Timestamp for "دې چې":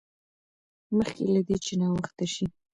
1.47-1.73